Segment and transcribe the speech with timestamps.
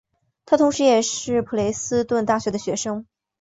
[0.47, 3.05] 他同时也是普雷斯顿大学的学生。